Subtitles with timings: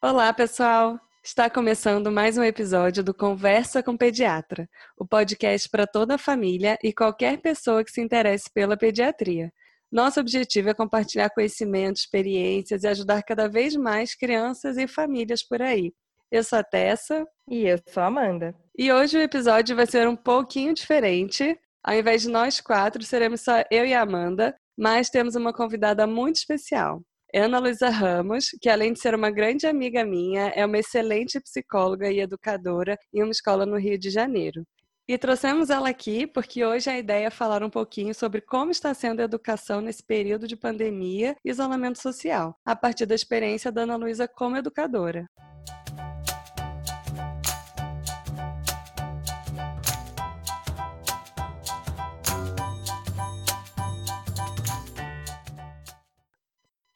[0.00, 0.96] Olá, pessoal!
[1.24, 6.78] Está começando mais um episódio do Conversa com Pediatra, o podcast para toda a família
[6.84, 9.52] e qualquer pessoa que se interesse pela pediatria.
[9.90, 15.60] Nosso objetivo é compartilhar conhecimentos, experiências e ajudar cada vez mais crianças e famílias por
[15.60, 15.92] aí.
[16.30, 17.26] Eu sou a Tessa.
[17.50, 18.54] E eu sou a Amanda.
[18.78, 21.58] E hoje o episódio vai ser um pouquinho diferente.
[21.82, 26.06] Ao invés de nós quatro, seremos só eu e a Amanda, mas temos uma convidada
[26.06, 27.02] muito especial.
[27.34, 32.10] Ana Luísa Ramos, que além de ser uma grande amiga minha, é uma excelente psicóloga
[32.10, 34.64] e educadora em uma escola no Rio de Janeiro.
[35.06, 38.94] E trouxemos ela aqui porque hoje a ideia é falar um pouquinho sobre como está
[38.94, 43.82] sendo a educação nesse período de pandemia e isolamento social, a partir da experiência da
[43.82, 45.26] Ana Luísa como educadora.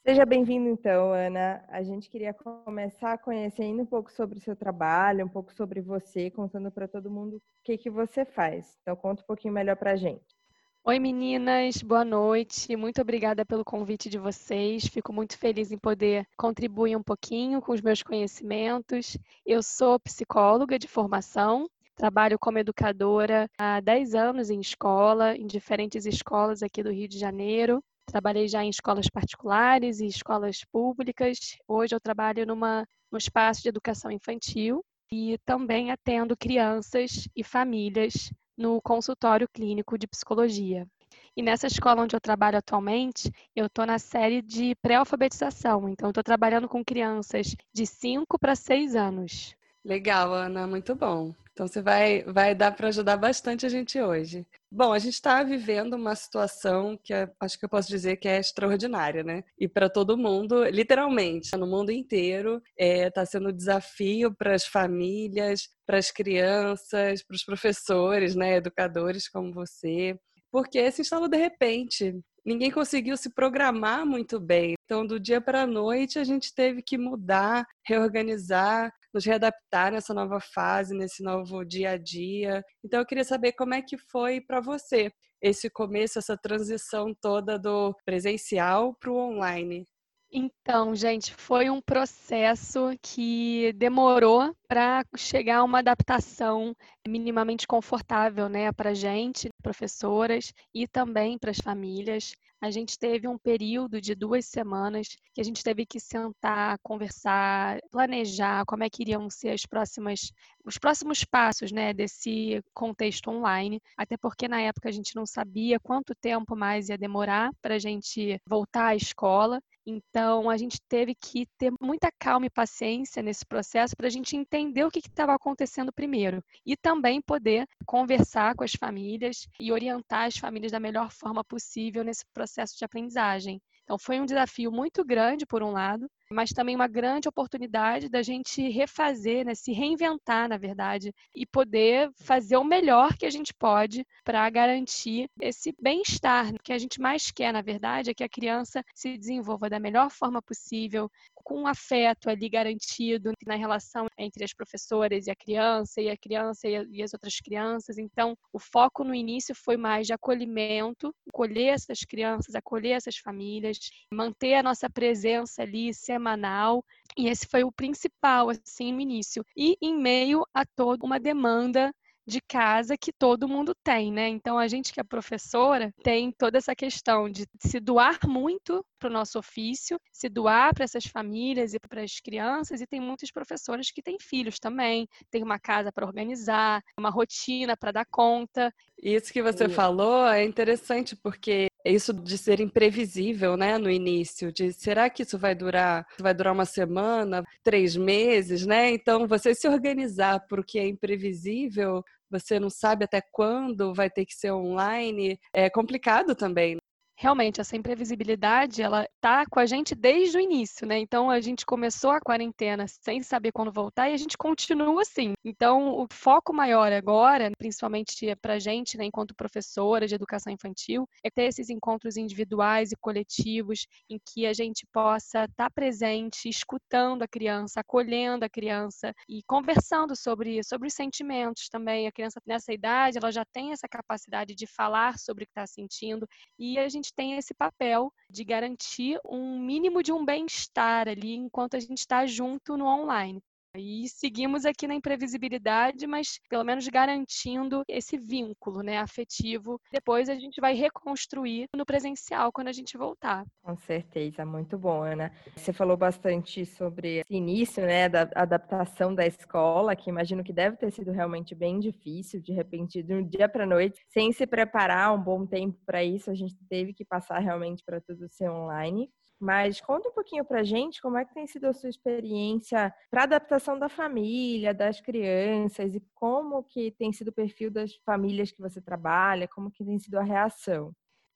[0.05, 1.65] Seja bem-vindo, então, Ana.
[1.69, 6.29] A gente queria começar conhecendo um pouco sobre o seu trabalho, um pouco sobre você,
[6.29, 8.76] contando para todo mundo o que, que você faz.
[8.82, 10.37] Então, conta um pouquinho melhor para a gente.
[10.82, 12.74] Oi, meninas, boa noite.
[12.74, 14.85] Muito obrigada pelo convite de vocês.
[14.87, 19.16] Fico muito feliz em poder contribuir um pouquinho com os meus conhecimentos.
[19.46, 26.07] Eu sou psicóloga de formação, trabalho como educadora há 10 anos em escola, em diferentes
[26.07, 27.80] escolas aqui do Rio de Janeiro.
[28.13, 31.57] Trabalhei já em escolas particulares e escolas públicas.
[31.66, 38.30] Hoje eu trabalho numa, num espaço de educação infantil e também atendo crianças e famílias
[38.54, 40.87] no consultório clínico de psicologia.
[41.35, 45.88] E nessa escola onde eu trabalho atualmente, eu estou na série de pré-alfabetização.
[45.88, 49.57] Então, estou trabalhando com crianças de 5 para 6 anos.
[49.82, 51.35] Legal, Ana, muito bom.
[51.52, 54.46] Então você vai, vai dar para ajudar bastante a gente hoje.
[54.70, 58.26] Bom, a gente está vivendo uma situação que é, acho que eu posso dizer que
[58.26, 59.45] é extraordinária, né?
[59.58, 64.54] E para todo mundo, literalmente, no mundo inteiro, está é, tá sendo um desafio para
[64.54, 70.19] as famílias, para as crianças, para os professores, né, educadores como você,
[70.50, 72.14] porque se instalou de repente
[72.44, 74.74] ninguém conseguiu se programar muito bem.
[74.84, 80.14] Então, do dia para a noite, a gente teve que mudar, reorganizar, nos readaptar nessa
[80.14, 82.62] nova fase, nesse novo dia a dia.
[82.84, 87.58] Então, eu queria saber como é que foi para você esse começo, essa transição toda
[87.58, 89.86] do presencial para o online.
[90.34, 96.74] Então, gente, foi um processo que demorou para chegar a uma adaptação
[97.06, 102.32] minimamente confortável, né, para gente, professoras e também para as famílias.
[102.62, 107.80] A gente teve um período de duas semanas que a gente teve que sentar, conversar,
[107.90, 110.32] planejar como é que iriam ser as próximas,
[110.64, 113.80] os próximos passos, né, desse contexto online.
[113.98, 117.78] Até porque na época a gente não sabia quanto tempo mais ia demorar para a
[117.80, 119.60] gente voltar à escola.
[119.84, 124.37] Então, a gente teve que ter muita calma e paciência nesse processo para a gente
[124.37, 130.26] entender o que estava acontecendo primeiro e também poder conversar com as famílias e orientar
[130.26, 133.60] as famílias da melhor forma possível nesse processo de aprendizagem.
[133.82, 138.22] Então, foi um desafio muito grande, por um lado, mas também uma grande oportunidade da
[138.22, 143.53] gente refazer, né, se reinventar, na verdade, e poder fazer o melhor que a gente
[143.54, 146.54] pode para garantir esse bem-estar.
[146.54, 149.81] O que a gente mais quer, na verdade, é que a criança se desenvolva da
[149.81, 151.10] melhor forma possível,
[151.42, 156.16] com um afeto ali garantido na relação entre as professoras e a criança, e a
[156.16, 157.98] criança e as outras crianças.
[157.98, 163.78] Então, o foco no início foi mais de acolhimento, acolher essas crianças, acolher essas famílias,
[164.12, 166.84] manter a nossa presença ali, semanal.
[167.16, 169.44] E esse foi o principal, assim, no início.
[169.56, 171.92] E em meio a toda uma demanda
[172.27, 174.28] de casa que todo mundo tem, né?
[174.28, 179.09] Então a gente que é professora tem toda essa questão de se doar muito para
[179.09, 183.33] o nosso ofício, se doar para essas famílias e para as crianças, e tem muitos
[183.33, 188.72] professores que têm filhos também, tem uma casa para organizar, uma rotina para dar conta.
[189.03, 189.69] Isso que você e...
[189.69, 195.38] falou é interessante porque isso de ser imprevisível, né, no início, de será que isso
[195.38, 198.91] vai durar, vai durar uma semana, três meses, né?
[198.91, 204.09] Então, você se organizar para o que é imprevisível, você não sabe até quando vai
[204.09, 206.78] ter que ser online, é complicado também
[207.22, 210.98] realmente essa imprevisibilidade ela tá com a gente desde o início, né?
[210.98, 215.34] Então a gente começou a quarentena sem saber quando voltar e a gente continua assim.
[215.45, 221.09] Então o foco maior agora, principalmente para a gente, né, enquanto professora de educação infantil,
[221.22, 226.48] é ter esses encontros individuais e coletivos em que a gente possa estar tá presente,
[226.48, 232.09] escutando a criança, acolhendo a criança e conversando sobre sobre os sentimentos também.
[232.09, 235.68] A criança nessa idade ela já tem essa capacidade de falar sobre o que está
[235.68, 236.27] sentindo
[236.59, 241.76] e a gente tem esse papel de garantir um mínimo de um bem-estar ali enquanto
[241.76, 243.42] a gente está junto no online.
[243.74, 249.80] E seguimos aqui na imprevisibilidade, mas pelo menos garantindo esse vínculo né, afetivo.
[249.91, 253.47] Depois a gente vai reconstruir no presencial quando a gente voltar.
[253.63, 255.33] Com certeza, muito bom, Ana.
[255.57, 260.77] Você falou bastante sobre esse início né, da adaptação da escola, que imagino que deve
[260.77, 265.15] ter sido realmente bem difícil, de repente, de um dia para noite, sem se preparar
[265.15, 269.09] um bom tempo para isso, a gente teve que passar realmente para tudo ser online.
[269.43, 272.94] Mas conta um pouquinho para a gente como é que tem sido a sua experiência
[273.11, 278.53] para adaptação da família, das crianças e como que tem sido o perfil das famílias
[278.53, 280.94] que você trabalha, como que tem sido a reação.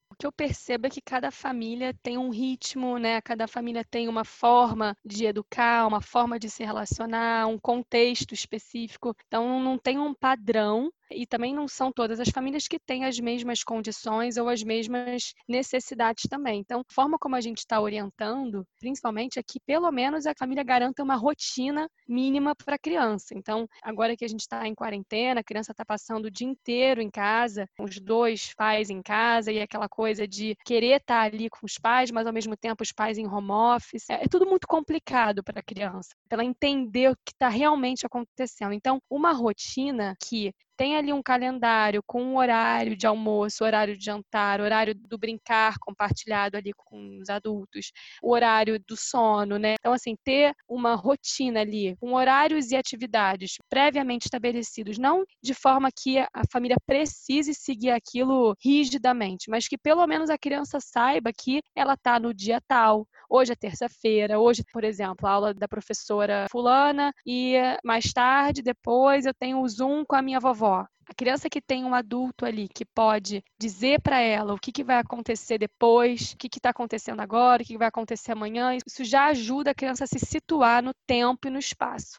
[0.08, 3.20] O que eu percebo é que cada família tem um ritmo, né?
[3.20, 9.16] Cada família tem uma forma de educar, uma forma de se relacionar, um contexto específico.
[9.26, 13.18] Então não tem um padrão e também não são todas as famílias que têm as
[13.18, 16.60] mesmas condições ou as mesmas necessidades também.
[16.60, 20.62] Então, a forma como a gente está orientando, principalmente, é que pelo menos a família
[20.62, 23.34] garanta uma rotina mínima para a criança.
[23.34, 27.00] Então, agora que a gente está em quarentena, a criança está passando o dia inteiro
[27.00, 31.48] em casa, os dois pais em casa e aquela coisa de querer estar tá ali
[31.48, 34.08] com os pais, mas ao mesmo tempo os pais em home office.
[34.10, 38.06] É, é tudo muito complicado para a criança, para ela entender o que está realmente
[38.06, 38.72] acontecendo.
[38.72, 44.04] Então, uma rotina que tem ali um calendário com um horário de almoço, horário de
[44.04, 47.90] jantar, horário do brincar compartilhado ali com os adultos,
[48.22, 49.74] o horário do sono, né?
[49.80, 55.88] Então, assim, ter uma rotina ali, com horários e atividades previamente estabelecidos, não de forma
[55.90, 61.62] que a família precise seguir aquilo rigidamente, mas que pelo menos a criança saiba que
[61.74, 66.46] ela está no dia tal, hoje é terça-feira, hoje, por exemplo, a aula da professora
[66.50, 71.14] fulana e mais tarde, depois eu tenho o Zoom com a minha vovó avó, a
[71.14, 74.98] criança que tem um adulto ali que pode dizer para ela o que, que vai
[74.98, 79.26] acontecer depois, o que está acontecendo agora, o que, que vai acontecer amanhã, isso já
[79.26, 82.18] ajuda a criança a se situar no tempo e no espaço.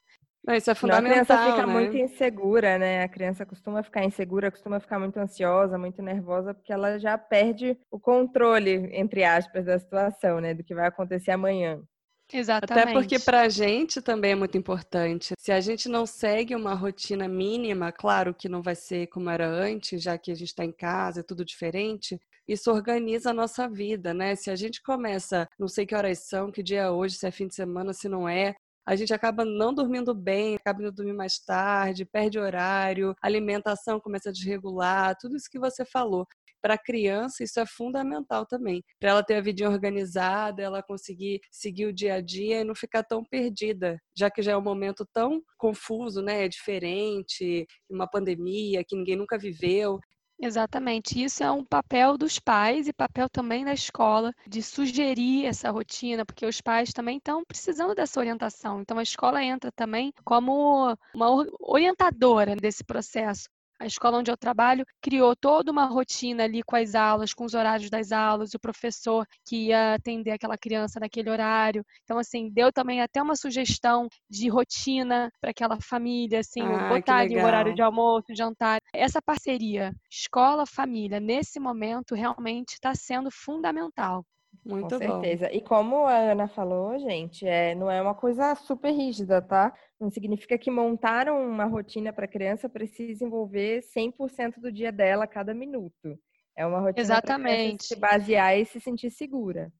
[0.49, 1.11] Isso é fundamental.
[1.11, 1.73] a criança fica né?
[1.73, 3.03] muito insegura, né?
[3.03, 7.77] A criança costuma ficar insegura, costuma ficar muito ansiosa, muito nervosa, porque ela já perde
[7.91, 10.53] o controle, entre aspas, da situação, né?
[10.53, 11.81] Do que vai acontecer amanhã.
[12.31, 12.89] Exatamente.
[12.89, 15.33] Até porque para a gente também é muito importante.
[15.39, 19.47] Se a gente não segue uma rotina mínima, claro que não vai ser como era
[19.47, 22.19] antes, já que a gente está em casa, é tudo diferente.
[22.47, 24.35] Isso organiza a nossa vida, né?
[24.35, 27.31] Se a gente começa, não sei que horas são, que dia é hoje, se é
[27.31, 31.13] fim de semana, se não é, a gente acaba não dormindo bem, acaba indo dormir
[31.13, 36.25] mais tarde, perde horário, alimentação começa a desregular, tudo isso que você falou
[36.61, 41.39] para a criança isso é fundamental também, para ela ter a vida organizada, ela conseguir
[41.51, 44.61] seguir o dia a dia e não ficar tão perdida, já que já é um
[44.61, 49.99] momento tão confuso, né, é diferente, uma pandemia que ninguém nunca viveu.
[50.39, 55.71] Exatamente, isso é um papel dos pais e papel também da escola de sugerir essa
[55.71, 58.79] rotina, porque os pais também estão precisando dessa orientação.
[58.81, 63.49] Então a escola entra também como uma orientadora desse processo.
[63.79, 67.53] A escola onde eu trabalho criou toda uma rotina ali com as aulas, com os
[67.53, 71.85] horários das aulas, o professor que ia atender aquela criança naquele horário.
[72.03, 77.17] Então, assim, deu também até uma sugestão de rotina para aquela família, assim, ah, botar
[77.17, 78.79] ali o horário de almoço, jantar.
[78.93, 84.25] Essa parceria escola-família, nesse momento, realmente está sendo fundamental.
[84.65, 85.47] Muito Com certeza.
[85.47, 85.55] Bom.
[85.55, 89.73] E como a Ana falou, gente, é, não é uma coisa super rígida, tá?
[89.99, 95.23] Não significa que montar uma rotina para a criança precisa envolver 100% do dia dela
[95.23, 96.19] a cada minuto.
[96.55, 99.71] É uma rotina para se basear e se sentir segura.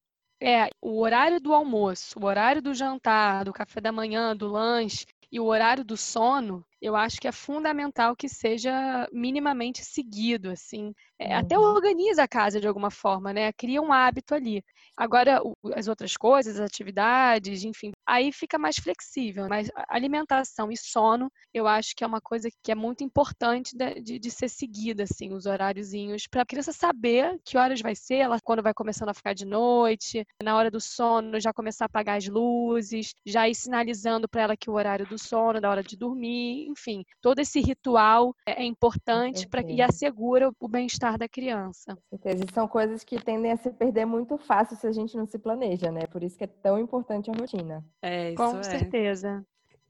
[0.42, 5.06] É, o horário do almoço, o horário do jantar, do café da manhã, do lanche
[5.32, 10.94] e o horário do sono, eu acho que é fundamental que seja minimamente seguido, assim.
[11.20, 11.40] É, uhum.
[11.40, 13.52] Até organiza a casa de alguma forma, né?
[13.54, 14.64] Cria um hábito ali.
[14.96, 15.42] Agora,
[15.76, 19.48] as outras coisas, as atividades, enfim, aí fica mais flexível.
[19.50, 24.02] Mas alimentação e sono, eu acho que é uma coisa que é muito importante de,
[24.02, 28.16] de, de ser seguida, assim, os horáriozinhos, para a criança saber que horas vai ser,
[28.16, 31.88] ela quando vai começando a ficar de noite, na hora do sono já começar a
[31.88, 35.84] apagar as luzes, já ir sinalizando para ela que o horário do sono, da hora
[35.84, 41.28] de dormir, enfim, todo esse ritual é, é importante para e assegura o bem-estar da
[41.28, 41.96] criança.
[41.96, 42.46] Com certeza.
[42.46, 45.38] E são coisas que tendem a se perder muito fácil se a gente não se
[45.40, 46.08] planeja, né?
[46.08, 47.86] Por isso que é tão importante a rotina.
[48.02, 48.64] É, isso Com é.
[48.64, 49.46] certeza.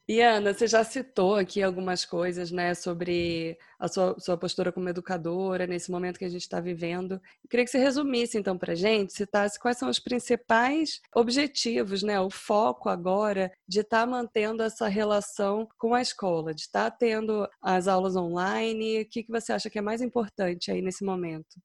[0.09, 4.87] E Ana, você já citou aqui algumas coisas, né, sobre a sua, sua postura como
[4.87, 7.15] educadora nesse momento que a gente está vivendo.
[7.43, 12.21] Eu queria que você resumisse então para gente, citasse quais são os principais objetivos, né,
[12.21, 16.97] o foco agora de estar tá mantendo essa relação com a escola, de estar tá
[16.97, 19.01] tendo as aulas online.
[19.01, 21.59] O que, que você acha que é mais importante aí nesse momento?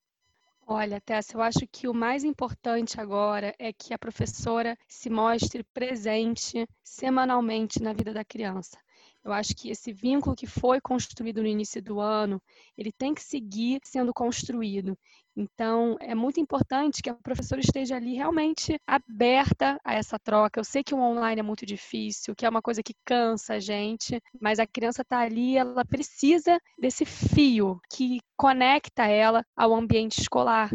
[0.66, 5.62] Olha, Tessa, eu acho que o mais importante agora é que a professora se mostre
[5.64, 8.78] presente semanalmente na vida da criança.
[9.24, 12.42] Eu acho que esse vínculo que foi construído no início do ano,
[12.76, 14.98] ele tem que seguir sendo construído.
[15.36, 20.60] Então, é muito importante que a professora esteja ali realmente aberta a essa troca.
[20.60, 23.60] Eu sei que o online é muito difícil, que é uma coisa que cansa a
[23.60, 30.20] gente, mas a criança está ali, ela precisa desse fio que conecta ela ao ambiente
[30.20, 30.70] escolar.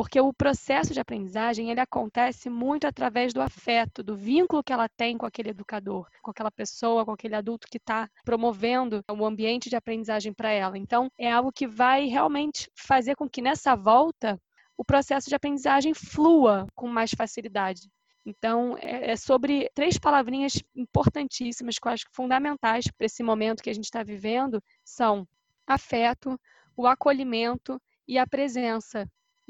[0.00, 4.88] Porque o processo de aprendizagem, ele acontece muito através do afeto, do vínculo que ela
[4.88, 9.68] tem com aquele educador, com aquela pessoa, com aquele adulto que está promovendo o ambiente
[9.68, 10.78] de aprendizagem para ela.
[10.78, 14.40] Então, é algo que vai realmente fazer com que nessa volta
[14.74, 17.82] o processo de aprendizagem flua com mais facilidade.
[18.24, 23.68] Então, é, é sobre três palavrinhas importantíssimas, que eu acho fundamentais para esse momento que
[23.68, 25.28] a gente está vivendo, são
[25.66, 26.40] afeto,
[26.74, 27.78] o acolhimento
[28.08, 29.06] e a presença.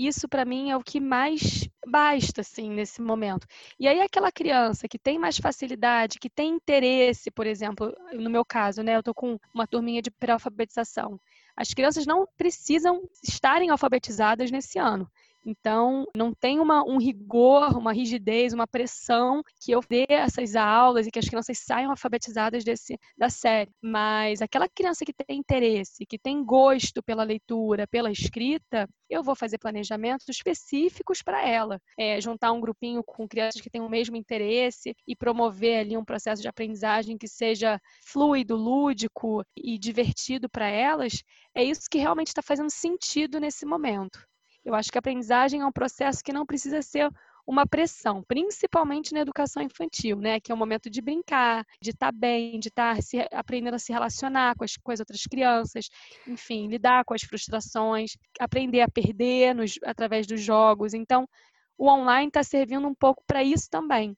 [0.07, 3.47] Isso para mim é o que mais basta assim nesse momento.
[3.79, 8.43] E aí aquela criança que tem mais facilidade, que tem interesse, por exemplo, no meu
[8.43, 11.21] caso, né, eu tô com uma turminha de pré-alfabetização.
[11.55, 15.07] As crianças não precisam estarem alfabetizadas nesse ano.
[15.45, 21.07] Então, não tem uma, um rigor, uma rigidez, uma pressão que eu dê essas aulas
[21.07, 23.71] e que as crianças saiam alfabetizadas desse, da série.
[23.83, 29.35] Mas aquela criança que tem interesse, que tem gosto pela leitura, pela escrita, eu vou
[29.35, 31.81] fazer planejamentos específicos para ela.
[31.99, 36.05] É, juntar um grupinho com crianças que têm o mesmo interesse e promover ali um
[36.05, 41.23] processo de aprendizagem que seja fluido, lúdico e divertido para elas,
[41.55, 44.30] é isso que realmente está fazendo sentido nesse momento.
[44.65, 47.11] Eu acho que a aprendizagem é um processo que não precisa ser
[47.47, 50.39] uma pressão, principalmente na educação infantil, né?
[50.39, 53.75] Que é o momento de brincar, de estar tá bem, de estar tá se, aprendendo
[53.75, 55.89] a se relacionar com as, com as outras crianças,
[56.27, 60.95] enfim, lidar com as frustrações, aprender a perder nos, através dos jogos.
[60.95, 61.29] Então,
[61.77, 64.17] o online está servindo um pouco para isso também.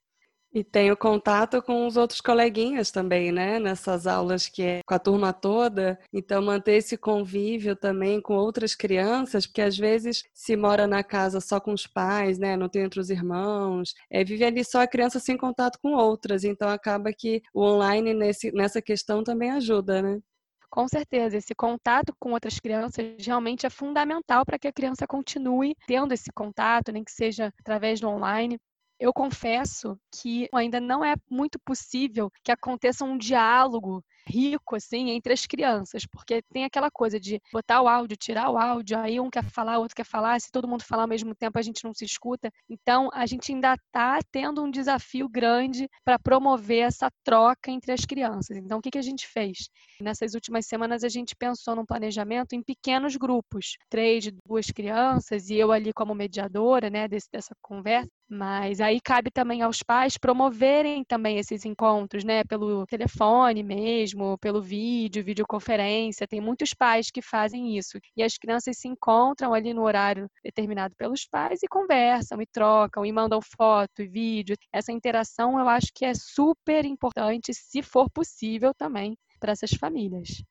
[0.55, 3.59] E tem o contato com os outros coleguinhas também, né?
[3.59, 5.99] Nessas aulas que é com a turma toda.
[6.13, 11.41] Então, manter esse convívio também com outras crianças, porque às vezes se mora na casa
[11.41, 12.55] só com os pais, né?
[12.55, 13.95] Não tem outros irmãos.
[14.11, 16.45] É, vive ali só a criança sem contato com outras.
[16.45, 20.21] Então, acaba que o online nesse, nessa questão também ajuda, né?
[20.69, 25.75] Com certeza, esse contato com outras crianças realmente é fundamental para que a criança continue
[25.87, 28.59] tendo esse contato, nem que seja através do online
[29.03, 35.33] eu confesso que ainda não é muito possível que aconteça um diálogo rico, assim, entre
[35.33, 39.29] as crianças, porque tem aquela coisa de botar o áudio, tirar o áudio, aí um
[39.29, 41.93] quer falar, outro quer falar, se todo mundo falar ao mesmo tempo, a gente não
[41.93, 42.49] se escuta.
[42.71, 48.05] Então, a gente ainda está tendo um desafio grande para promover essa troca entre as
[48.05, 48.57] crianças.
[48.57, 49.69] Então, o que, que a gente fez?
[50.01, 55.57] Nessas últimas semanas, a gente pensou num planejamento em pequenos grupos, três, duas crianças, e
[55.57, 61.05] eu ali como mediadora, né, desse, dessa conversa, mas aí cabe também aos pais promoverem
[61.05, 66.27] também esses encontros, né, pelo telefone mesmo, pelo vídeo, videoconferência.
[66.27, 67.99] Tem muitos pais que fazem isso.
[68.17, 73.05] E as crianças se encontram ali no horário determinado pelos pais e conversam e trocam
[73.05, 74.57] e mandam foto e vídeo.
[74.73, 80.43] Essa interação eu acho que é super importante, se for possível também, para essas famílias.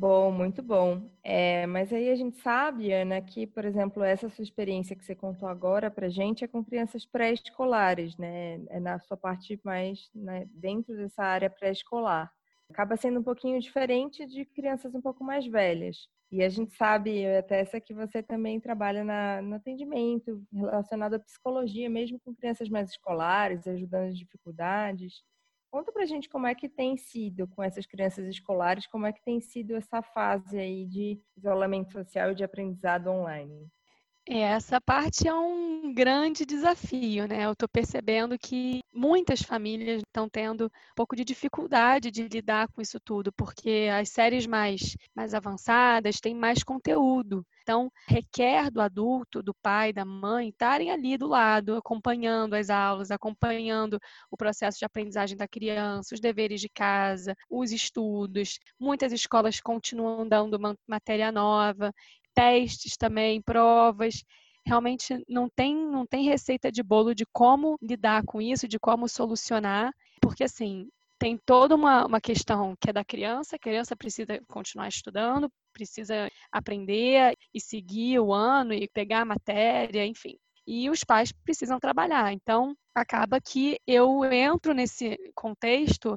[0.00, 1.10] Bom, muito bom.
[1.24, 5.14] É, mas aí a gente sabe, Ana, que, por exemplo, essa sua experiência que você
[5.14, 8.60] contou agora para gente é com crianças pré-escolares, né?
[8.68, 12.30] É na sua parte mais né, dentro dessa área pré-escolar
[12.70, 16.06] acaba sendo um pouquinho diferente de crianças um pouco mais velhas.
[16.30, 21.18] E a gente sabe, até essa que você também trabalha na, no atendimento relacionado à
[21.18, 25.22] psicologia, mesmo com crianças mais escolares, ajudando as dificuldades.
[25.70, 29.22] Conta pra gente como é que tem sido com essas crianças escolares, como é que
[29.22, 33.70] tem sido essa fase aí de isolamento social e de aprendizado online.
[34.30, 37.46] Essa parte é um grande desafio, né?
[37.46, 42.82] Eu estou percebendo que muitas famílias estão tendo um pouco de dificuldade de lidar com
[42.82, 47.42] isso tudo, porque as séries mais, mais avançadas têm mais conteúdo.
[47.62, 53.10] Então, requer do adulto, do pai, da mãe, estarem ali do lado, acompanhando as aulas,
[53.10, 53.98] acompanhando
[54.30, 58.58] o processo de aprendizagem da criança, os deveres de casa, os estudos.
[58.78, 61.94] Muitas escolas continuam dando matéria nova
[62.38, 64.22] testes também, provas.
[64.64, 69.08] Realmente não tem, não tem receita de bolo de como lidar com isso, de como
[69.08, 74.40] solucionar, porque assim, tem toda uma, uma questão que é da criança, a criança precisa
[74.46, 80.36] continuar estudando, precisa aprender e seguir o ano e pegar a matéria, enfim.
[80.64, 82.32] E os pais precisam trabalhar.
[82.32, 86.16] Então, acaba que eu entro nesse contexto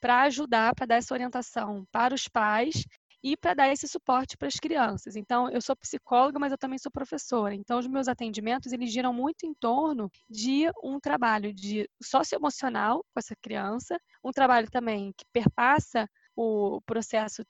[0.00, 2.86] para ajudar, para dar essa orientação para os pais
[3.22, 5.16] e para dar esse suporte para as crianças.
[5.16, 7.54] Então, eu sou psicóloga, mas eu também sou professora.
[7.54, 13.18] Então, os meus atendimentos, eles giram muito em torno de um trabalho de socioemocional com
[13.18, 17.44] essa criança, um trabalho também que perpassa o processo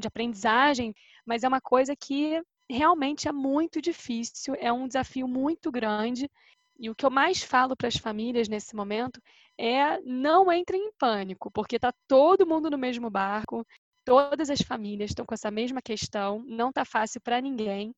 [0.00, 0.94] de aprendizagem,
[1.26, 6.30] mas é uma coisa que realmente é muito difícil, é um desafio muito grande.
[6.78, 9.20] E o que eu mais falo para as famílias nesse momento
[9.58, 13.64] é não entrem em pânico, porque está todo mundo no mesmo barco,
[14.04, 17.94] todas as famílias estão com essa mesma questão, não está fácil para ninguém.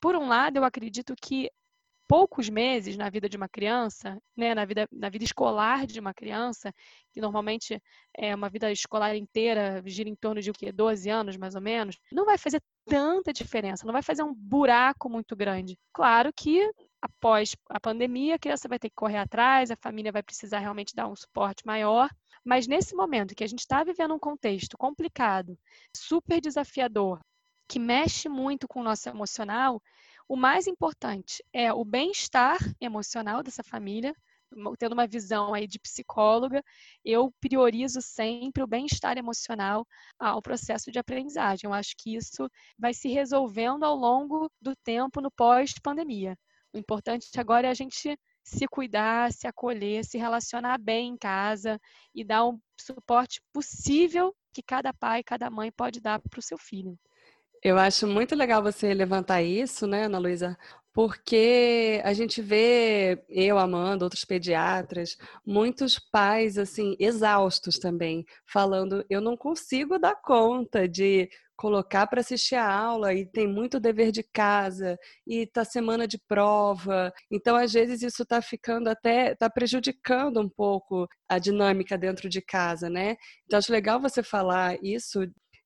[0.00, 1.50] Por um lado, eu acredito que
[2.10, 6.12] poucos meses na vida de uma criança, né, na, vida, na vida escolar de uma
[6.12, 6.74] criança,
[7.12, 7.80] que normalmente
[8.16, 10.72] é uma vida escolar inteira, gira em torno de o quê?
[10.72, 15.08] 12 anos, mais ou menos, não vai fazer tanta diferença, não vai fazer um buraco
[15.08, 15.78] muito grande.
[15.92, 16.68] Claro que
[17.00, 20.96] após a pandemia, a criança vai ter que correr atrás, a família vai precisar realmente
[20.96, 22.10] dar um suporte maior,
[22.44, 25.58] mas nesse momento que a gente está vivendo um contexto complicado,
[25.94, 27.20] super desafiador,
[27.68, 29.80] que mexe muito com o nosso emocional,
[30.28, 34.14] o mais importante é o bem-estar emocional dessa família,
[34.78, 36.62] tendo uma visão aí de psicóloga,
[37.04, 39.86] eu priorizo sempre o bem-estar emocional
[40.18, 41.68] ao processo de aprendizagem.
[41.68, 46.36] Eu acho que isso vai se resolvendo ao longo do tempo no pós-pandemia.
[46.72, 48.16] O importante agora é a gente
[48.50, 51.80] se cuidar, se acolher, se relacionar bem em casa
[52.14, 56.42] e dar o um suporte possível que cada pai, cada mãe pode dar para o
[56.42, 56.98] seu filho.
[57.62, 60.56] Eu acho muito legal você levantar isso, né, Ana Luísa?
[60.92, 65.16] Porque a gente vê, eu, Amanda, outros pediatras,
[65.46, 71.28] muitos pais, assim, exaustos também, falando: eu não consigo dar conta de
[71.60, 76.18] colocar para assistir a aula e tem muito dever de casa e tá semana de
[76.26, 77.12] prova.
[77.30, 82.40] Então, às vezes, isso está ficando até, está prejudicando um pouco a dinâmica dentro de
[82.40, 83.14] casa, né?
[83.44, 85.20] Então, acho legal você falar isso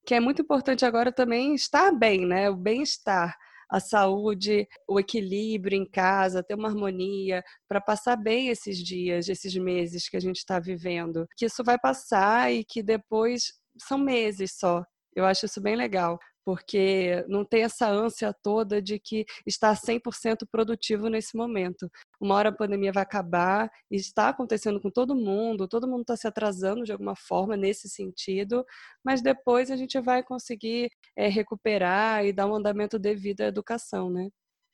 [0.05, 2.51] que é muito importante agora também estar bem, né?
[2.51, 3.33] O bem-estar,
[3.71, 9.55] a saúde, o equilíbrio em casa, ter uma harmonia para passar bem esses dias, esses
[9.55, 11.25] meses que a gente está vivendo.
[11.37, 14.85] Que isso vai passar e que depois são meses só.
[15.15, 20.47] Eu acho isso bem legal porque não tem essa ânsia toda de que está 100%
[20.51, 21.91] produtivo nesse momento.
[22.21, 26.17] Uma hora a pandemia vai acabar e está acontecendo com todo mundo, todo mundo está
[26.17, 28.65] se atrasando de alguma forma nesse sentido,
[29.03, 34.11] mas depois a gente vai conseguir é, recuperar e dar um andamento devido à educação,
[34.11, 34.29] né?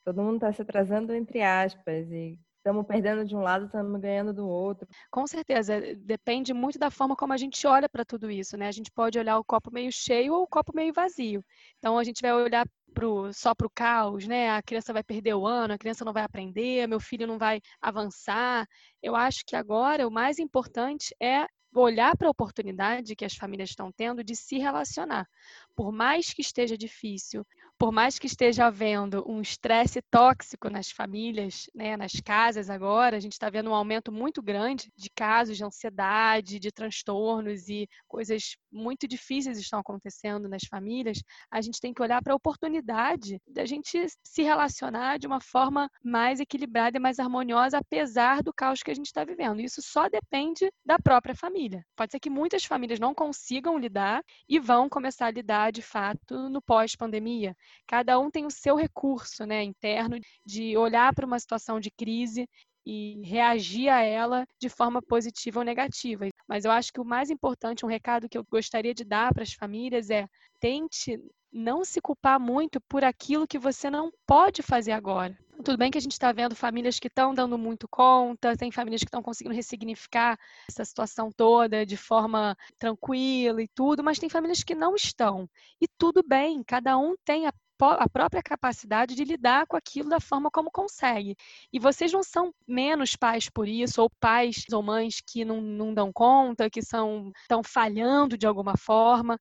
[0.04, 2.38] Todo mundo está se atrasando entre aspas e
[2.70, 4.88] estamos perdendo de um lado, estamos ganhando do outro.
[5.10, 8.68] Com certeza, depende muito da forma como a gente olha para tudo isso, né?
[8.68, 11.44] A gente pode olhar o copo meio cheio ou o copo meio vazio.
[11.78, 14.50] Então a gente vai olhar pro, só para o caos, né?
[14.50, 17.60] A criança vai perder o ano, a criança não vai aprender, meu filho não vai
[17.80, 18.66] avançar.
[19.02, 23.70] Eu acho que agora o mais importante é olhar para a oportunidade que as famílias
[23.70, 25.28] estão tendo de se relacionar.
[25.76, 27.46] Por mais que esteja difícil,
[27.80, 33.20] por mais que esteja havendo um estresse tóxico nas famílias, né, nas casas agora, a
[33.20, 38.54] gente está vendo um aumento muito grande de casos de ansiedade, de transtornos e coisas
[38.70, 41.22] muito difíceis estão acontecendo nas famílias.
[41.50, 45.90] A gente tem que olhar para a oportunidade da gente se relacionar de uma forma
[46.04, 49.58] mais equilibrada e mais harmoniosa, apesar do caos que a gente está vivendo.
[49.58, 51.82] Isso só depende da própria família.
[51.96, 56.50] Pode ser que muitas famílias não consigam lidar e vão começar a lidar de fato
[56.50, 57.56] no pós-pandemia
[57.86, 62.48] cada um tem o seu recurso né, interno de olhar para uma situação de crise
[62.84, 66.28] e reagir a ela de forma positiva ou negativa.
[66.48, 69.42] Mas eu acho que o mais importante, um recado que eu gostaria de dar para
[69.42, 70.26] as famílias é
[70.58, 71.18] tente
[71.52, 75.36] não se culpar muito por aquilo que você não pode fazer agora.
[75.62, 79.00] Tudo bem que a gente está vendo famílias que estão dando muito conta, tem famílias
[79.02, 84.62] que estão conseguindo ressignificar essa situação toda de forma tranquila e tudo, mas tem famílias
[84.64, 85.48] que não estão.
[85.80, 90.20] E tudo bem, cada um tem a a própria capacidade de lidar com aquilo da
[90.20, 91.36] forma como consegue.
[91.72, 95.94] E vocês não são menos pais por isso, ou pais ou mães que não, não
[95.94, 99.38] dão conta, que são estão falhando de alguma forma.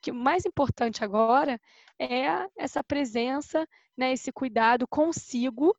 [0.00, 1.60] Que o mais importante agora
[1.98, 5.74] é essa presença, né, esse cuidado consigo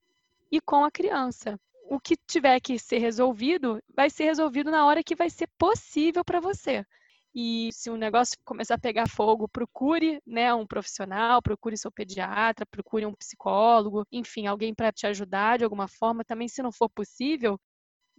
[0.51, 1.59] e com a criança.
[1.89, 6.23] O que tiver que ser resolvido, vai ser resolvido na hora que vai ser possível
[6.23, 6.85] para você.
[7.33, 12.65] E se o negócio começar a pegar fogo, procure né, um profissional, procure seu pediatra,
[12.65, 16.25] procure um psicólogo, enfim, alguém para te ajudar de alguma forma.
[16.25, 17.59] Também, se não for possível,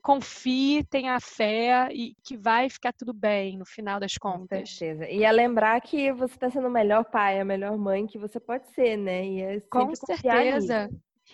[0.01, 4.61] confie, tenha fé e que vai ficar tudo bem no final das contas.
[4.61, 5.09] Com certeza.
[5.09, 8.41] E é lembrar que você está sendo o melhor pai, a melhor mãe que você
[8.41, 9.27] pode ser, né?
[9.27, 10.89] E é Com certeza.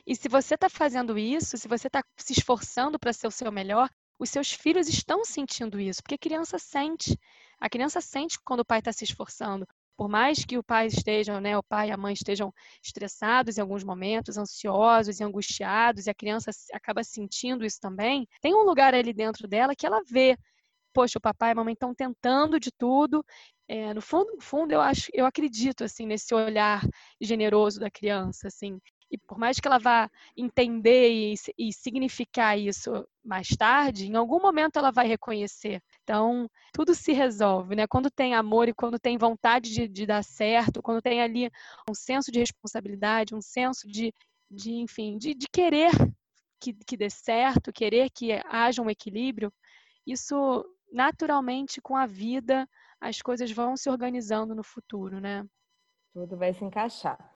[0.07, 3.51] E se você está fazendo isso, se você está se esforçando para ser o seu
[3.51, 7.19] melhor, os seus filhos estão sentindo isso, porque a criança sente.
[7.59, 9.67] A criança sente quando o pai está se esforçando.
[9.97, 13.61] Por mais que o pai esteja, né, o pai e a mãe estejam estressados em
[13.61, 18.95] alguns momentos, ansiosos e angustiados, e a criança acaba sentindo isso também, tem um lugar
[18.95, 20.37] ali dentro dela que ela vê
[20.93, 23.23] poxa, o papai e a mamãe estão tentando de tudo.
[23.69, 26.81] É, no fundo, no fundo, eu acho, eu acredito assim nesse olhar
[27.21, 28.81] generoso da criança, assim.
[29.11, 34.41] E por mais que ela vá entender e, e significar isso mais tarde, em algum
[34.41, 35.83] momento ela vai reconhecer.
[36.07, 37.85] Então, tudo se resolve, né?
[37.89, 41.51] Quando tem amor e quando tem vontade de, de dar certo, quando tem ali
[41.91, 44.15] um senso de responsabilidade, um senso de,
[44.49, 45.91] de enfim, de, de querer
[46.61, 49.53] que, que dê certo, querer que haja um equilíbrio,
[50.07, 52.69] isso naturalmente com a vida
[53.01, 55.45] as coisas vão se organizando no futuro, né?
[56.15, 57.36] Tudo vai se encaixar.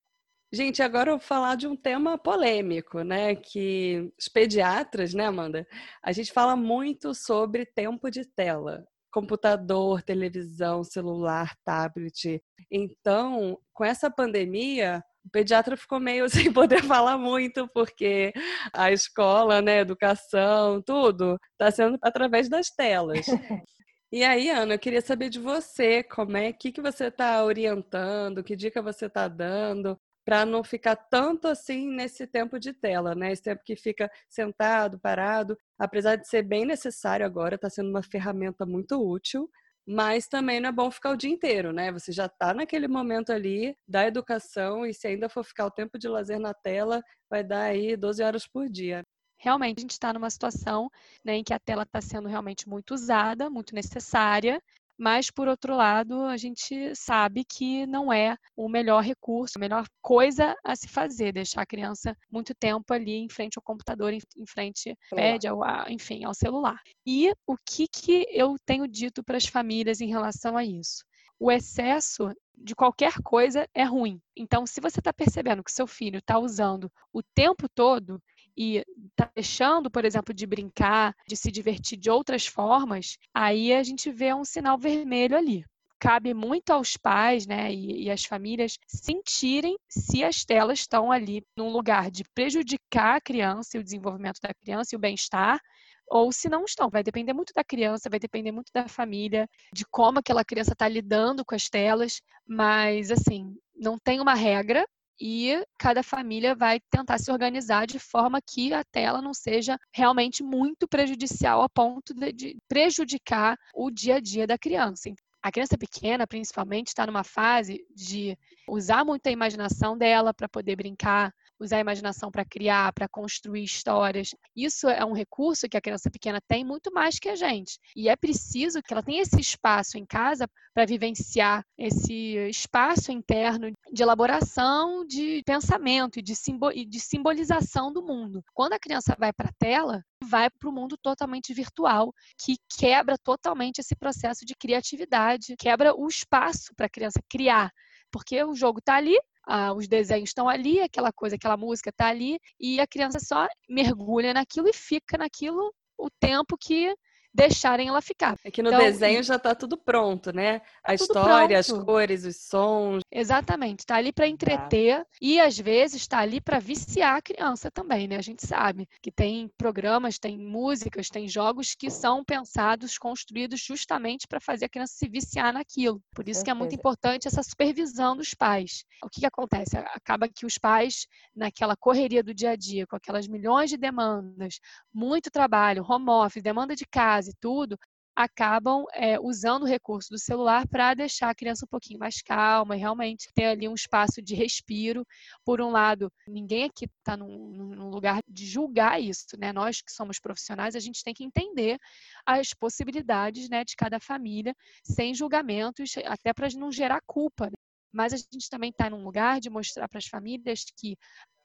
[0.52, 3.36] Gente, agora eu vou falar de um tema polêmico, né?
[3.36, 5.64] Que os pediatras, né, Amanda?
[6.02, 8.84] A gente fala muito sobre tempo de tela.
[9.12, 12.42] Computador, televisão, celular, tablet.
[12.68, 18.32] Então, com essa pandemia, o pediatra ficou meio sem poder falar muito, porque
[18.72, 23.26] a escola, né, educação, tudo, está sendo através das telas.
[24.12, 28.42] E aí, Ana, eu queria saber de você, como é que, que você está orientando,
[28.42, 33.32] que dica você está dando para não ficar tanto assim nesse tempo de tela, né?
[33.32, 38.02] Esse tempo que fica sentado, parado, apesar de ser bem necessário agora, está sendo uma
[38.02, 39.50] ferramenta muito útil,
[39.86, 41.90] mas também não é bom ficar o dia inteiro, né?
[41.92, 45.98] Você já está naquele momento ali da educação e se ainda for ficar o tempo
[45.98, 49.02] de lazer na tela, vai dar aí 12 horas por dia.
[49.42, 50.90] Realmente, a gente está numa situação
[51.24, 54.62] né, em que a tela está sendo realmente muito usada, muito necessária,
[55.00, 59.86] mas por outro lado, a gente sabe que não é o melhor recurso, a melhor
[60.02, 64.46] coisa a se fazer, deixar a criança muito tempo ali em frente ao computador, em
[64.46, 66.78] frente pede ao, enfim, ao celular.
[67.06, 71.02] E o que que eu tenho dito para as famílias em relação a isso?
[71.38, 74.20] O excesso de qualquer coisa é ruim.
[74.36, 78.22] Então, se você está percebendo que seu filho está usando o tempo todo,
[78.60, 83.82] e está deixando, por exemplo, de brincar, de se divertir de outras formas, aí a
[83.82, 85.64] gente vê um sinal vermelho ali.
[85.98, 91.42] Cabe muito aos pais né, e, e às famílias sentirem se as telas estão ali
[91.56, 95.58] num lugar de prejudicar a criança e o desenvolvimento da criança e o bem-estar,
[96.06, 96.90] ou se não estão.
[96.90, 100.86] Vai depender muito da criança, vai depender muito da família, de como aquela criança está
[100.86, 104.86] lidando com as telas, mas assim, não tem uma regra,
[105.20, 110.42] e cada família vai tentar se organizar de forma que a tela não seja realmente
[110.42, 115.10] muito prejudicial a ponto de, prejudicar o dia a dia da criança.
[115.42, 118.36] A criança pequena, principalmente, está numa fase de
[118.68, 123.64] usar muito a imaginação dela para poder brincar, usar a imaginação para criar, para construir
[123.64, 124.34] histórias.
[124.56, 127.78] Isso é um recurso que a criança pequena tem muito mais que a gente.
[127.94, 133.70] E é preciso que ela tenha esse espaço em casa para vivenciar esse espaço interno
[133.92, 138.42] de elaboração de pensamento e de, simbol e de simbolização do mundo.
[138.54, 143.16] Quando a criança vai para a tela, vai para o mundo totalmente virtual, que quebra
[143.18, 147.70] totalmente esse processo de criatividade, quebra o espaço para a criança criar.
[148.10, 152.08] Porque o jogo está ali, ah, os desenhos estão ali, aquela coisa, aquela música está
[152.08, 156.94] ali, e a criança só mergulha naquilo e fica naquilo o tempo que
[157.32, 158.36] deixarem ela ficar.
[158.44, 160.60] É que no então, desenho já está tudo pronto, né?
[160.84, 163.02] A história, as cores, os sons.
[163.10, 164.28] Exatamente, está ali para tá.
[164.28, 165.06] entreter tá.
[165.20, 168.16] e às vezes está ali para viciar a criança também, né?
[168.16, 174.26] A gente sabe que tem programas, tem músicas, tem jogos que são pensados, construídos justamente
[174.26, 176.02] para fazer a criança se viciar naquilo.
[176.14, 178.84] Por isso que é muito importante essa supervisão dos pais.
[179.04, 179.76] O que, que acontece?
[179.76, 184.60] Acaba que os pais, naquela correria do dia a dia, com aquelas milhões de demandas,
[184.92, 187.78] muito trabalho, home office, demanda de casa, casa e tudo,
[188.16, 192.76] acabam é, usando o recurso do celular para deixar a criança um pouquinho mais calma
[192.76, 195.06] e realmente ter ali um espaço de respiro.
[195.44, 197.28] Por um lado, ninguém aqui está num,
[197.74, 199.52] num, lugar de julgar isso, né?
[199.52, 201.78] Nós que somos profissionais, a gente tem que entender
[202.26, 204.54] as possibilidades né, de cada família,
[204.84, 207.46] sem julgamentos, até para não gerar culpa.
[207.46, 207.56] Né?
[207.92, 210.96] Mas a gente também está num lugar de mostrar para as famílias que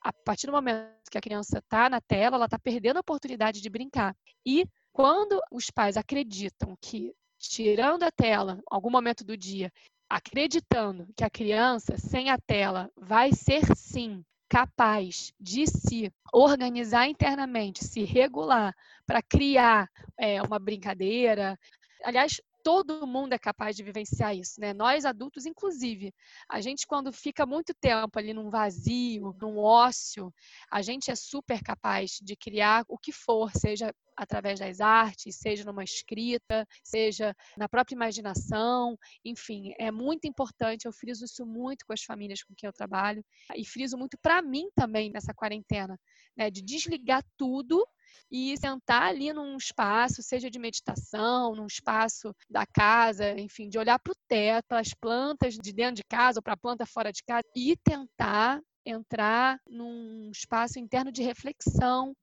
[0.01, 3.59] a partir do momento que a criança está na tela, ela está perdendo a oportunidade
[3.59, 4.15] de brincar.
[4.45, 9.69] E quando os pais acreditam que, tirando a tela, algum momento do dia,
[10.09, 17.83] acreditando que a criança sem a tela vai ser sim capaz de se organizar internamente,
[17.83, 18.73] se regular
[19.05, 21.59] para criar é, uma brincadeira.
[22.01, 24.73] Aliás, todo mundo é capaz de vivenciar isso, né?
[24.73, 26.11] Nós adultos, inclusive.
[26.49, 30.33] A gente, quando fica muito tempo ali num vazio, num ócio,
[30.71, 35.63] a gente é super capaz de criar o que for, seja através das artes, seja
[35.63, 40.85] numa escrita, seja na própria imaginação, enfim, é muito importante.
[40.85, 43.23] Eu friso isso muito com as famílias com quem eu trabalho
[43.55, 45.99] e friso muito para mim também nessa quarentena,
[46.35, 47.85] né, de desligar tudo
[48.31, 53.99] e sentar ali num espaço, seja de meditação, num espaço da casa, enfim, de olhar
[53.99, 57.11] para o teto, para as plantas de dentro de casa ou para a planta fora
[57.11, 62.15] de casa e tentar entrar num espaço interno de reflexão,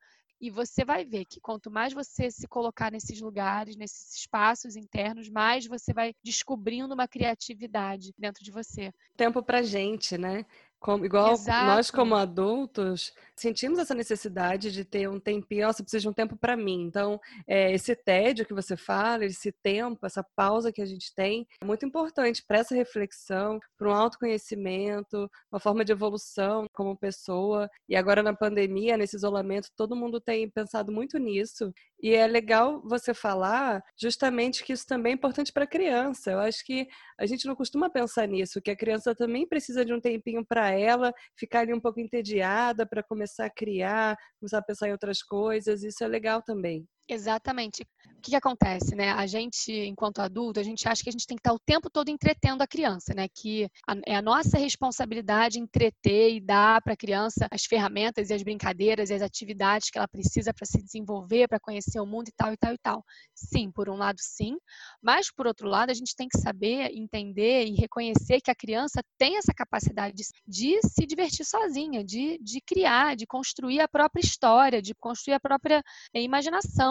[0.42, 5.28] e você vai ver que quanto mais você se colocar nesses lugares, nesses espaços internos,
[5.28, 8.92] mais você vai descobrindo uma criatividade dentro de você.
[9.16, 10.44] Tempo pra gente, né?
[10.82, 11.66] Como, igual Exato.
[11.66, 16.36] nós, como adultos, sentimos essa necessidade de ter um tempinho, nossa, preciso de um tempo
[16.36, 16.82] para mim.
[16.82, 21.46] Então, é, esse tédio que você fala, esse tempo, essa pausa que a gente tem,
[21.60, 27.70] é muito importante para essa reflexão, para um autoconhecimento, uma forma de evolução como pessoa.
[27.88, 31.72] E agora, na pandemia, nesse isolamento, todo mundo tem pensado muito nisso.
[32.02, 36.32] E é legal você falar justamente que isso também é importante para a criança.
[36.32, 39.92] Eu acho que a gente não costuma pensar nisso, que a criança também precisa de
[39.94, 44.62] um tempinho para ela ficar ali um pouco entediada para começar a criar, começar a
[44.62, 45.82] pensar em outras coisas.
[45.82, 46.86] Isso é legal também.
[47.08, 47.82] Exatamente.
[47.82, 49.10] O que, que, acontece, né?
[49.10, 51.90] A gente, enquanto adulto, a gente acha que a gente tem que estar o tempo
[51.90, 53.26] todo entretendo a criança, né?
[53.28, 58.34] Que a, é a nossa responsabilidade entreter e dar para a criança as ferramentas e
[58.34, 62.28] as brincadeiras e as atividades que ela precisa para se desenvolver, para conhecer o mundo
[62.28, 63.04] e tal e tal e tal.
[63.34, 64.56] Sim, por um lado, sim.
[65.02, 69.02] Mas, por outro lado, a gente tem que saber, entender e reconhecer que a criança
[69.18, 74.20] tem essa capacidade de, de se divertir sozinha, de, de criar, de construir a própria
[74.20, 75.82] história, de construir a própria
[76.14, 76.22] eh,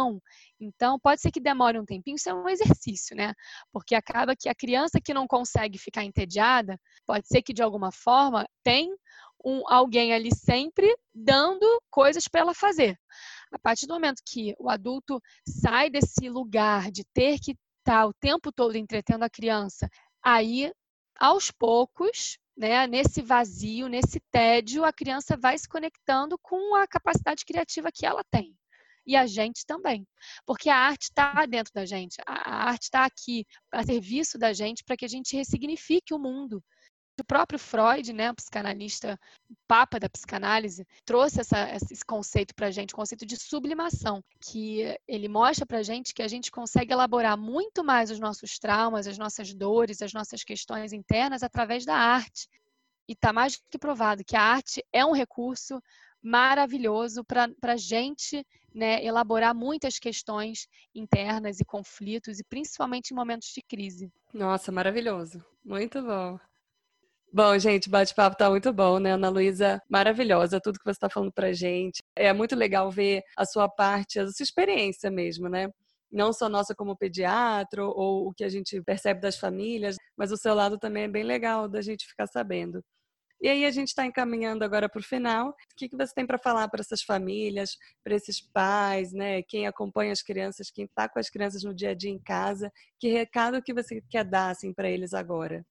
[0.01, 0.21] imaginação
[0.63, 3.33] então, pode ser que demore um tempinho, isso é um exercício, né?
[3.71, 7.91] Porque acaba que a criança que não consegue ficar entediada, pode ser que de alguma
[7.91, 8.93] forma tem
[9.43, 12.95] um, alguém ali sempre dando coisas para ela fazer.
[13.51, 18.05] A partir do momento que o adulto sai desse lugar de ter que estar tá
[18.05, 19.89] o tempo todo entretendo a criança,
[20.23, 20.71] aí,
[21.17, 27.43] aos poucos, né, nesse vazio, nesse tédio, a criança vai se conectando com a capacidade
[27.45, 28.55] criativa que ela tem
[29.05, 30.07] e a gente também.
[30.45, 34.83] Porque a arte está dentro da gente, a arte está aqui a serviço da gente
[34.83, 36.63] para que a gente ressignifique o mundo.
[37.19, 39.19] O próprio Freud, né, psicanalista,
[39.67, 44.97] papa da psicanálise, trouxe essa, esse conceito para a gente, o conceito de sublimação, que
[45.07, 49.05] ele mostra para a gente que a gente consegue elaborar muito mais os nossos traumas,
[49.05, 52.47] as nossas dores, as nossas questões internas através da arte.
[53.07, 55.79] E está mais do que provado que a arte é um recurso
[56.23, 63.49] maravilhoso para a gente né, elaborar muitas questões internas e conflitos, e principalmente em momentos
[63.53, 64.11] de crise.
[64.33, 65.43] Nossa, maravilhoso.
[65.63, 66.39] Muito bom.
[67.33, 69.13] Bom, gente, bate-papo tá muito bom, né?
[69.13, 72.01] Ana Luísa, maravilhosa, tudo que você está falando pra gente.
[72.13, 75.69] É muito legal ver a sua parte, a sua experiência mesmo, né?
[76.11, 80.37] Não só nossa como pediatra ou o que a gente percebe das famílias, mas o
[80.37, 82.83] seu lado também é bem legal da gente ficar sabendo.
[83.41, 85.49] E aí a gente está encaminhando agora para o final.
[85.49, 89.41] O que, que você tem para falar para essas famílias, para esses pais, né?
[89.41, 92.71] Quem acompanha as crianças, quem está com as crianças no dia a dia em casa?
[92.99, 95.65] Que recado que você quer dar assim, para eles agora?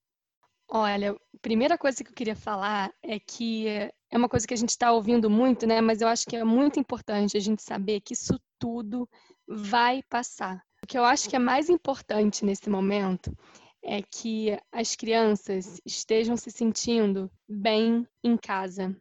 [0.68, 4.56] Olha, a primeira coisa que eu queria falar é que é uma coisa que a
[4.56, 5.80] gente está ouvindo muito, né?
[5.80, 9.08] Mas eu acho que é muito importante a gente saber que isso tudo
[9.48, 10.60] vai passar.
[10.82, 13.36] O que eu acho que é mais importante nesse momento
[13.82, 18.94] é que as crianças estejam se sentindo bem em casa.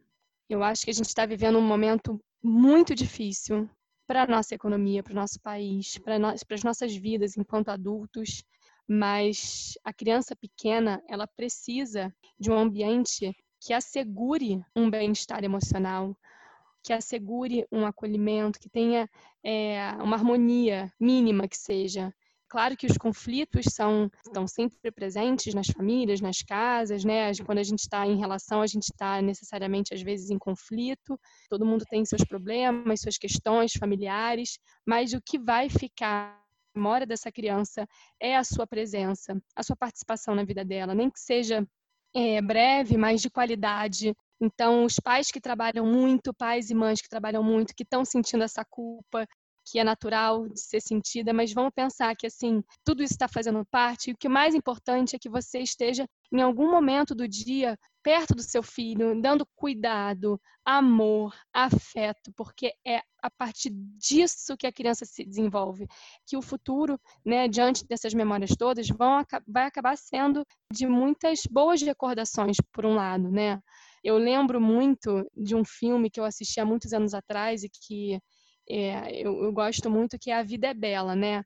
[0.48, 3.68] Eu acho que a gente está vivendo um momento muito difícil
[4.06, 8.42] para a nossa economia, para o nosso país, para, para as nossas vidas enquanto adultos,
[8.88, 16.16] mas a criança pequena ela precisa de um ambiente que assegure um bem-estar emocional,
[16.82, 19.08] que assegure um acolhimento, que tenha
[19.44, 22.12] é, uma harmonia mínima que seja
[22.50, 27.30] Claro que os conflitos são estão sempre presentes nas famílias, nas casas, né?
[27.46, 31.16] Quando a gente está em relação, a gente está necessariamente às vezes em conflito.
[31.48, 36.42] Todo mundo tem seus problemas, suas questões familiares, mas o que vai ficar
[36.74, 37.86] na memória dessa criança
[38.20, 41.64] é a sua presença, a sua participação na vida dela, nem que seja
[42.12, 44.12] é, breve, mas de qualidade.
[44.40, 48.42] Então, os pais que trabalham muito, pais e mães que trabalham muito, que estão sentindo
[48.42, 49.24] essa culpa,
[49.64, 53.64] que é natural de ser sentida, mas vamos pensar que assim tudo isso está fazendo
[53.70, 54.10] parte.
[54.10, 58.34] E o que mais importante é que você esteja em algum momento do dia perto
[58.34, 65.04] do seu filho, dando cuidado, amor, afeto, porque é a partir disso que a criança
[65.04, 65.86] se desenvolve,
[66.26, 71.82] que o futuro, né, diante dessas memórias todas, vão, vai acabar sendo de muitas boas
[71.82, 73.60] recordações, por um lado, né?
[74.02, 78.18] Eu lembro muito de um filme que eu assisti há muitos anos atrás e que
[78.70, 81.42] é, eu, eu, gosto muito, que é A Vida é Bela, né?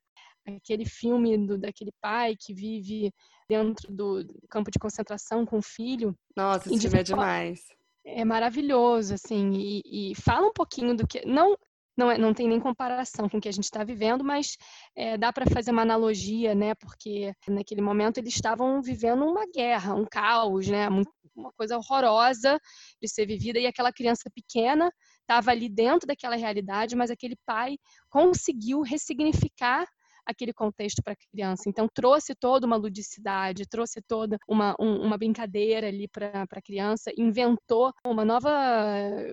[0.46, 3.10] Aquele filme do, daquele pai que vive
[3.48, 6.14] dentro do campo de concentração com o filho.
[6.36, 7.60] Nossa, esse filme é demais.
[8.04, 11.24] É maravilhoso, assim, e, e, fala um pouquinho do que.
[11.26, 11.56] Não,
[11.96, 14.56] não, é, não tem nem comparação com o que a gente está vivendo, mas
[14.96, 16.74] é, dá para fazer uma analogia, né?
[16.74, 20.88] Porque naquele momento eles estavam vivendo uma guerra, um caos, né?
[21.36, 22.58] Uma coisa horrorosa
[23.00, 27.76] de ser vivida, e aquela criança pequena estava ali dentro daquela realidade, mas aquele pai
[28.08, 29.86] conseguiu ressignificar
[30.26, 31.68] aquele contexto para a criança.
[31.68, 37.12] Então, trouxe toda uma ludicidade, trouxe toda uma, um, uma brincadeira ali para a criança,
[37.16, 38.50] inventou uma nova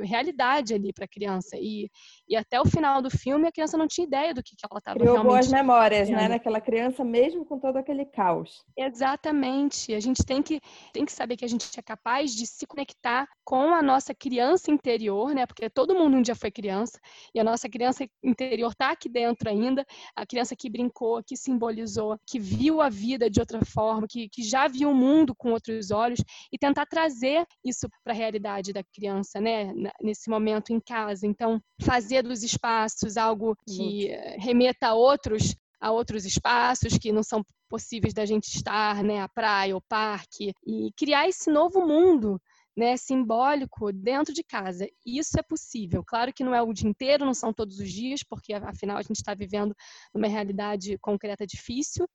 [0.04, 1.58] realidade ali para a criança.
[1.58, 1.90] E,
[2.28, 4.80] e até o final do filme, a criança não tinha ideia do que, que ela
[4.80, 5.22] estava realmente...
[5.22, 8.64] Criou boas memórias, né, naquela criança, mesmo com todo aquele caos.
[8.78, 9.94] Exatamente.
[9.94, 10.60] A gente tem que,
[10.94, 14.72] tem que saber que a gente é capaz de se conectar com a nossa criança
[14.72, 15.46] interior, né?
[15.46, 17.00] Porque todo mundo um dia foi criança,
[17.34, 22.18] e a nossa criança interior está aqui dentro ainda, a criança que brincou, que simbolizou,
[22.26, 25.92] que viu a vida de outra forma, que, que já viu o mundo com outros
[25.92, 26.20] olhos
[26.52, 29.74] e tentar trazer isso para a realidade da criança, né?
[30.02, 31.28] Nesse momento em casa.
[31.28, 37.44] Então, fazer dos espaços algo que remeta a outros a outros espaços que não são
[37.68, 42.40] possíveis da gente estar, né, a praia, o parque, e criar esse novo mundo
[42.76, 44.88] né, simbólico dentro de casa.
[45.06, 46.04] Isso é possível.
[46.06, 49.02] Claro que não é o dia inteiro, não são todos os dias, porque afinal a
[49.02, 49.76] gente está vivendo
[50.14, 52.08] numa realidade concreta difícil,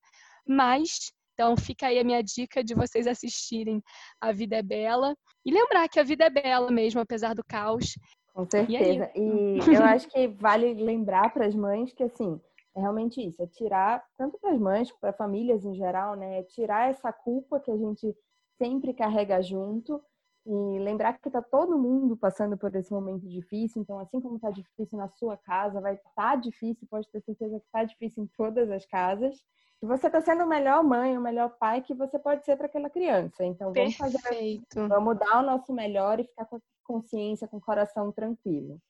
[0.46, 3.82] mas então fica aí a minha dica de vocês assistirem
[4.18, 5.14] A Vida é Bela
[5.44, 7.92] e lembrar que a vida é bela mesmo, apesar do caos.
[8.32, 9.10] Com certeza.
[9.14, 12.40] E, e eu acho que vale lembrar para as mães que assim,
[12.74, 16.38] é realmente isso, é tirar, tanto para as mães, para famílias em geral, né?
[16.38, 18.16] É tirar essa culpa que a gente
[18.58, 20.02] sempre carrega junto
[20.46, 24.50] e lembrar que está todo mundo passando por esse momento difícil, então assim como está
[24.50, 28.26] difícil na sua casa, vai estar tá difícil, pode ter certeza que está difícil em
[28.36, 29.36] todas as casas.
[29.82, 32.66] E você está sendo a melhor mãe, o melhor pai que você pode ser para
[32.66, 33.44] aquela criança.
[33.44, 34.64] Então vamos Perfeito.
[34.74, 38.80] fazer, vamos dar o nosso melhor e ficar com a consciência, com o coração tranquilo.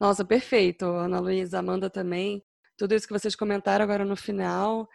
[0.00, 2.42] Nossa, perfeito, Ana Luísa, Amanda também.
[2.76, 4.88] Tudo isso que vocês comentaram agora no final,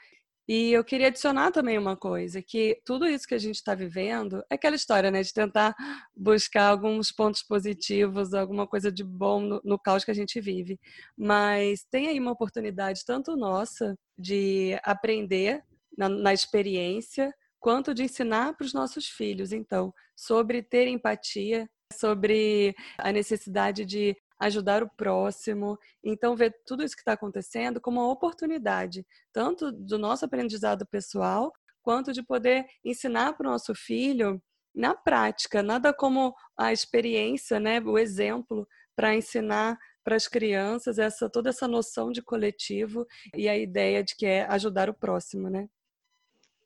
[0.51, 4.43] e eu queria adicionar também uma coisa, que tudo isso que a gente está vivendo
[4.49, 5.75] é aquela história, né, de tentar
[6.17, 10.79] buscar alguns pontos positivos, alguma coisa de bom no, no caos que a gente vive.
[11.15, 15.62] Mas tem aí uma oportunidade tanto nossa de aprender
[15.95, 22.75] na, na experiência, quanto de ensinar para os nossos filhos, então, sobre ter empatia, sobre
[22.97, 25.78] a necessidade de ajudar o próximo.
[26.04, 31.52] Então, ver tudo isso que está acontecendo como uma oportunidade, tanto do nosso aprendizado pessoal,
[31.82, 34.41] quanto de poder ensinar para o nosso filho
[34.73, 41.30] na prática, nada como a experiência, né, o exemplo para ensinar para as crianças essa
[41.30, 45.67] toda essa noção de coletivo e a ideia de que é ajudar o próximo, né?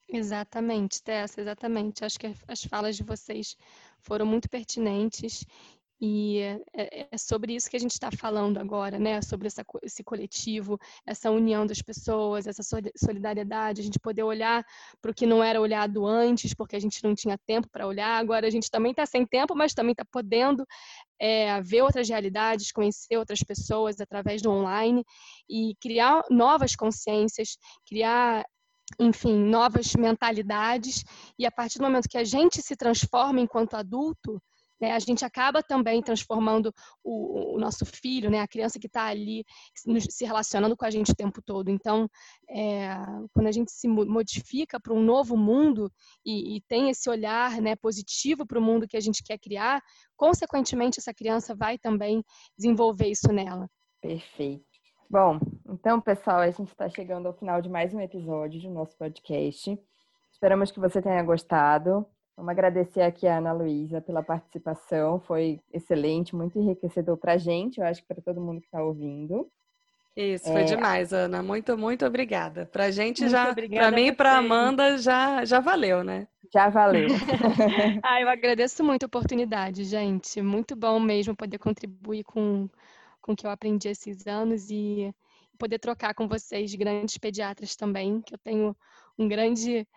[0.07, 2.05] Exatamente, Tessa, exatamente.
[2.05, 3.57] Acho que as falas de vocês
[3.99, 5.45] foram muito pertinentes
[6.05, 6.39] e
[6.73, 9.21] é, é, sobre isso que a gente está falando agora, né?
[9.21, 14.65] Sobre essa, esse coletivo, essa união das pessoas, essa solidariedade, a gente poder olhar
[15.01, 18.19] para o que não era olhado antes, porque a gente não tinha tempo para olhar.
[18.19, 20.65] Agora a gente também está sem tempo, mas também está podendo
[21.17, 25.05] é, ver outras realidades, conhecer outras pessoas através do online
[25.49, 28.43] e criar novas consciências, criar
[28.99, 31.05] enfim, novas mentalidades,
[31.39, 34.39] e a partir do momento que a gente se transforma enquanto adulto,
[34.83, 39.05] né, a gente acaba também transformando o, o nosso filho, né, a criança que está
[39.05, 41.69] ali se relacionando com a gente o tempo todo.
[41.69, 42.09] Então,
[42.49, 42.93] é,
[43.33, 45.89] quando a gente se modifica para um novo mundo
[46.25, 49.81] e, e tem esse olhar né, positivo para o mundo que a gente quer criar,
[50.17, 52.21] consequentemente essa criança vai também
[52.57, 53.69] desenvolver isso nela.
[54.01, 54.65] Perfeito.
[55.09, 58.97] Bom, então, pessoal, a gente está chegando ao final de mais um episódio do nosso
[58.97, 59.79] podcast.
[60.29, 62.05] Esperamos que você tenha gostado.
[62.35, 67.79] Vamos agradecer aqui a Ana Luísa pela participação, foi excelente, muito enriquecedor para a gente,
[67.79, 69.49] eu acho que para todo mundo que está ouvindo.
[70.15, 70.65] Isso, foi é...
[70.65, 71.41] demais, Ana.
[71.41, 72.65] Muito, muito obrigada.
[72.67, 76.27] Para a gente muito já, para mim e para Amanda já, já valeu, né?
[76.53, 77.07] Já valeu.
[78.03, 80.39] ah, eu agradeço muito a oportunidade, gente.
[80.39, 82.69] Muito bom mesmo poder contribuir com,
[83.21, 85.13] com o que eu aprendi esses anos e
[85.57, 88.75] poder trocar com vocês, grandes pediatras também, que eu tenho
[89.17, 89.87] um grande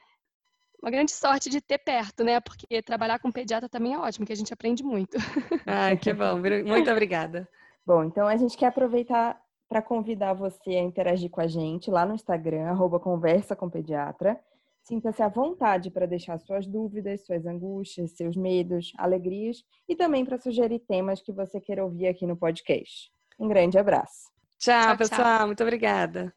[0.83, 2.41] uma grande sorte de ter perto, né?
[2.41, 5.17] Porque trabalhar com pediatra também é ótimo, que a gente aprende muito.
[5.69, 6.39] Ah, que bom.
[6.65, 7.49] Muito obrigada.
[7.85, 12.07] Bom, então a gente quer aproveitar para convidar você a interagir com a gente lá
[12.07, 14.39] no Instagram, arroba conversa com pediatra.
[14.83, 20.39] Sinta-se à vontade para deixar suas dúvidas, suas angústias, seus medos, alegrias e também para
[20.39, 23.11] sugerir temas que você queira ouvir aqui no podcast.
[23.39, 24.31] Um grande abraço.
[24.59, 25.39] Tchau, tchau pessoal.
[25.39, 25.47] Tchau.
[25.49, 26.33] Muito obrigada.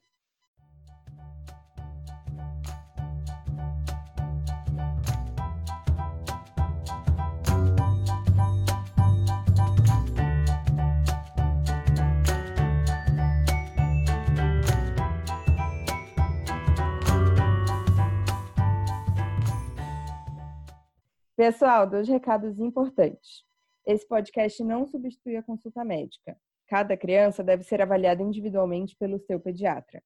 [21.40, 23.46] Pessoal, dois recados importantes.
[23.86, 26.38] Esse podcast não substitui a consulta médica.
[26.68, 30.04] Cada criança deve ser avaliada individualmente pelo seu pediatra.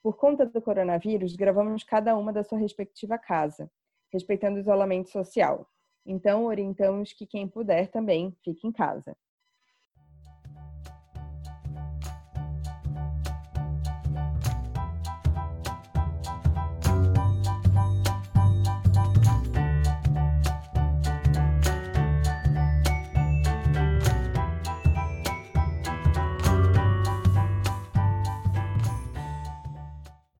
[0.00, 3.68] Por conta do coronavírus, gravamos cada uma da sua respectiva casa,
[4.12, 5.68] respeitando o isolamento social.
[6.06, 9.16] Então, orientamos que quem puder também fique em casa.